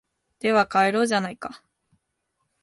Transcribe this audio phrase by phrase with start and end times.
[0.39, 1.61] では帰ろうじゃないか